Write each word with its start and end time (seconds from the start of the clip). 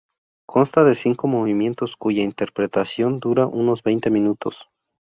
Consta 0.47 0.83
de 0.83 0.95
cinco 0.95 1.27
movimientos, 1.27 1.95
cuya 1.95 2.23
interpretación 2.23 3.19
dura 3.19 3.45
unos 3.45 3.83
veinte 3.83 4.09
minutos. 4.09 4.67